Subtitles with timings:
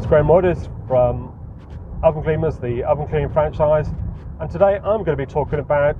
[0.00, 1.38] That's Graham Moyders from
[2.02, 3.90] Oven Cleaners, the oven cleaning franchise,
[4.40, 5.98] and today I'm going to be talking about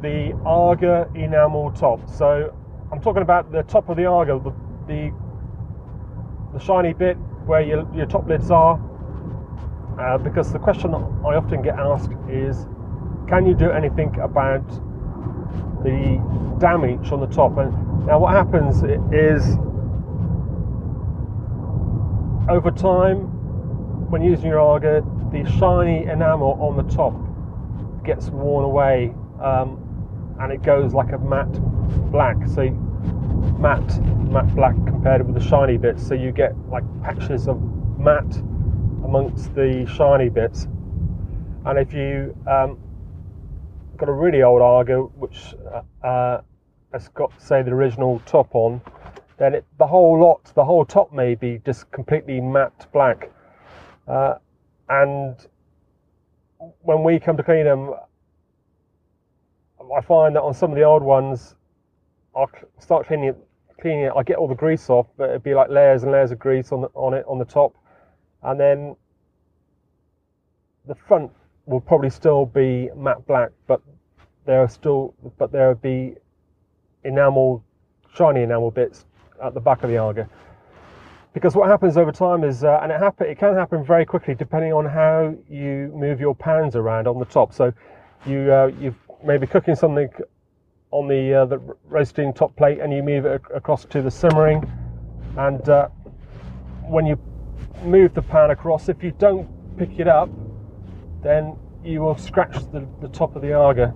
[0.00, 2.08] the Aga enamel top.
[2.08, 2.56] So
[2.90, 4.50] I'm talking about the top of the Aga, the
[4.88, 5.12] the,
[6.54, 8.80] the shiny bit where your, your top lids are,
[10.00, 12.66] uh, because the question I often get asked is,
[13.28, 14.66] can you do anything about
[15.84, 17.58] the damage on the top?
[17.58, 19.58] And now what happens is
[22.52, 23.16] over time,
[24.10, 25.02] when using your Aga,
[25.32, 27.14] the shiny enamel on the top
[28.04, 29.78] gets worn away um,
[30.38, 31.50] and it goes like a matte
[32.12, 32.36] black.
[32.54, 32.68] So
[33.58, 36.06] matte, matte black compared with the shiny bits.
[36.06, 37.58] So you get like patches of
[37.98, 38.36] matte
[39.02, 40.64] amongst the shiny bits.
[41.64, 42.78] And if you um,
[43.96, 46.42] got a really old Aga, which uh, uh,
[46.92, 48.82] has got say the original top on,
[49.42, 53.28] then it, the whole lot, the whole top may be just completely matte black.
[54.06, 54.34] Uh,
[54.88, 55.34] and
[56.82, 57.92] when we come to clean them,
[59.80, 61.56] I find that on some of the old ones,
[62.36, 63.36] I'll start cleaning it,
[63.80, 64.12] cleaning it.
[64.16, 66.70] I get all the grease off, but it'd be like layers and layers of grease
[66.70, 67.74] on the, on it on the top,
[68.44, 68.94] and then
[70.86, 71.32] the front
[71.66, 73.82] will probably still be matte black, but
[74.46, 76.14] there are still, but there will be
[77.02, 77.64] enamel,
[78.14, 79.04] shiny enamel bits
[79.42, 80.28] at the back of the Aga.
[81.34, 84.34] Because what happens over time is, uh, and it happen, it can happen very quickly
[84.34, 87.54] depending on how you move your pans around on the top.
[87.54, 87.72] So
[88.26, 90.08] you uh, you maybe cooking something
[90.90, 94.70] on the uh, the roasting top plate and you move it across to the simmering,
[95.38, 95.88] and uh,
[96.82, 97.18] when you
[97.82, 99.48] move the pan across, if you don't
[99.78, 100.28] pick it up,
[101.22, 103.94] then you will scratch the, the top of the Aga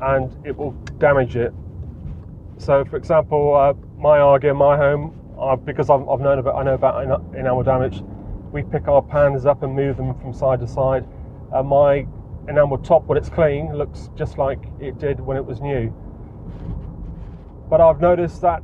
[0.00, 1.52] and it will damage it
[2.58, 6.54] so, for example, uh, my Aga in my home, uh, because I've, I've, known about,
[6.56, 7.02] I know about
[7.34, 8.02] enamel damage.
[8.52, 11.04] We pick our pans up and move them from side to side.
[11.52, 12.06] Uh, my
[12.48, 15.92] enamel top, when it's clean, looks just like it did when it was new.
[17.68, 18.62] But I've noticed that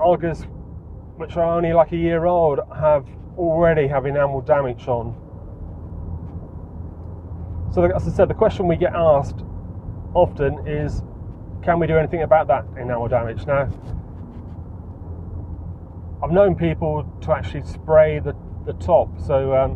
[0.00, 0.44] Agas,
[1.16, 3.06] which are only like a year old, have
[3.36, 5.14] already have enamel damage on.
[7.72, 9.44] So, as I said, the question we get asked
[10.14, 11.02] often is
[11.62, 13.46] can we do anything about that enamel damage?
[13.46, 13.68] Now,
[16.22, 18.34] I've known people to actually spray the,
[18.66, 19.08] the top.
[19.20, 19.72] So, um,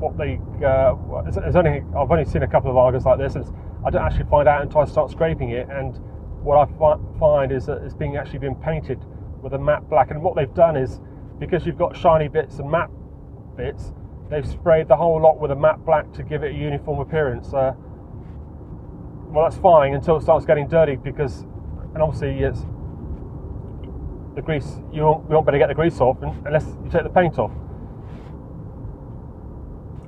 [0.00, 0.94] what they, uh,
[1.26, 3.36] it's, only, I've only seen a couple of Agas like this.
[3.84, 5.68] I don't actually find out until I start scraping it.
[5.70, 5.98] And
[6.42, 9.04] what I find is that it's being actually been painted
[9.42, 10.10] with a matte black.
[10.10, 11.00] And what they've done is,
[11.38, 12.90] because you've got shiny bits and matte
[13.56, 13.92] bits,
[14.30, 17.52] they've sprayed the whole lot with a matte black to give it a uniform appearance.
[17.52, 17.74] Uh,
[19.30, 21.42] well, that's fine until it starts getting dirty because,
[21.94, 22.60] and obviously, it's
[24.34, 24.80] the grease.
[24.92, 27.52] You won't, you won't better get the grease off unless you take the paint off.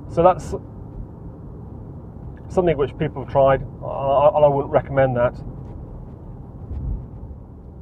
[0.09, 0.55] So that's
[2.49, 5.35] something which people have tried, and I wouldn't recommend that.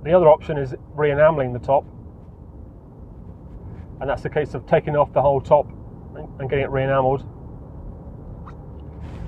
[0.04, 1.86] The other option is re-enameling the top,
[4.02, 5.68] and that's the case of taking off the whole top
[6.40, 7.26] and getting it re-enameled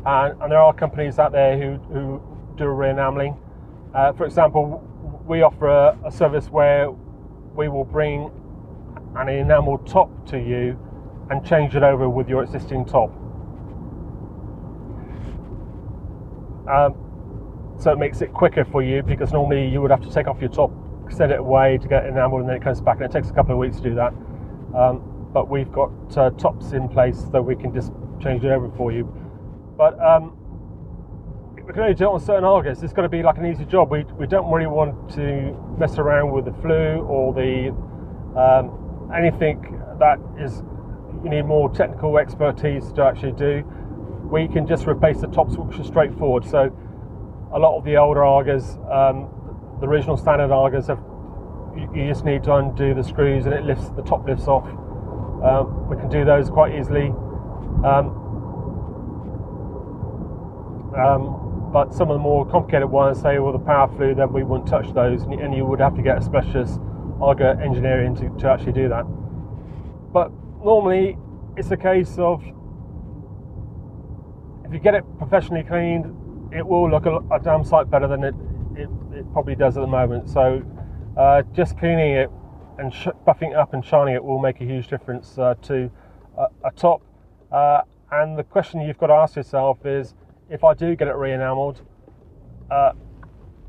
[0.06, 2.22] and, and there are companies out there who, who
[2.58, 3.38] do re-enameling.
[3.94, 4.84] Uh, for example,
[5.28, 6.90] we offer a, a, service where
[7.56, 8.32] we will bring
[9.16, 10.80] an enamel top to you
[11.30, 13.10] and change it over with your existing top.
[16.70, 16.96] Um,
[17.80, 20.40] so it makes it quicker for you because normally you would have to take off
[20.40, 20.72] your top,
[21.10, 23.34] set it away to get enameled, and then it comes back, and it takes a
[23.34, 24.14] couple of weeks to do that.
[24.76, 27.92] Um, but we've got uh, tops in place so we can just
[28.22, 29.06] change it over for you.
[29.82, 30.38] But um,
[31.56, 32.84] we can only do it on certain Agas.
[32.84, 33.90] It's going to be like an easy job.
[33.90, 37.74] We, we don't really want to mess around with the flue or the
[38.40, 40.62] um, anything that is
[41.24, 43.64] you need more technical expertise to actually do.
[44.32, 46.46] We can just replace the tops, which is straightforward.
[46.46, 46.72] So
[47.52, 49.34] a lot of the older Agas, um,
[49.82, 51.00] the original standard Agas, have
[51.76, 54.68] you just need to undo the screws and it lifts the top lifts off.
[55.44, 57.08] Um, we can do those quite easily.
[57.84, 58.21] Um,
[60.98, 64.44] um, but some of the more complicated ones, say with the power flue, then we
[64.44, 66.80] wouldn't touch those, and you would have to get a specialist
[67.22, 69.04] Aga engineer in to, to actually do that.
[70.12, 70.32] But
[70.64, 71.18] normally,
[71.56, 72.44] it's a case of
[74.66, 76.06] if you get it professionally cleaned,
[76.54, 78.36] it will look a, a damn sight better than it,
[78.76, 80.30] it, it, probably does at the moment.
[80.30, 80.64] So,
[81.18, 82.32] uh, just cleaning it
[82.78, 85.92] and sh- buffing it up and shining it will make a huge difference uh, to
[86.38, 87.02] a, a top.
[87.52, 90.16] Uh, and the question you've got to ask yourself is
[90.52, 91.82] if I do get it re-enameled,
[92.70, 92.92] uh,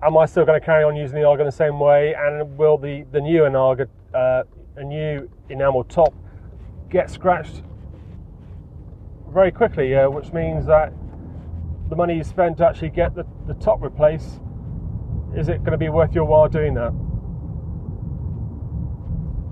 [0.03, 2.15] am I still going to carry on using the Aga the same way?
[2.19, 4.43] And will the, the new Enaga, uh,
[4.77, 6.13] a new enamel top,
[6.91, 7.63] get scratched
[9.33, 9.95] very quickly?
[9.95, 10.93] Uh, which means that
[11.89, 14.41] the money you spend to actually get the, the top replaced,
[15.37, 16.93] is it going to be worth your while doing that?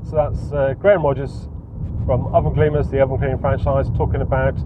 [0.03, 1.49] So that's uh, Graham Rogers
[2.07, 4.57] from Oven Cleaners, the oven cleaning franchise, talking about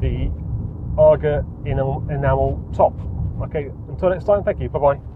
[0.00, 0.30] the
[0.96, 2.94] Aga enamel top.
[3.42, 4.68] Okay, until next time, thank you.
[4.68, 5.13] Bye bye.